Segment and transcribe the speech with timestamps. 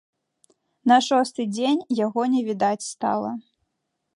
[0.91, 3.31] На шосты дзень яго не відаць стала.